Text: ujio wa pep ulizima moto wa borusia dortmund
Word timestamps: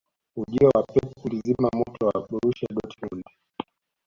ujio 0.35 0.67
wa 0.75 0.83
pep 0.83 1.25
ulizima 1.25 1.69
moto 1.73 2.07
wa 2.07 2.27
borusia 2.29 2.67
dortmund 2.73 3.23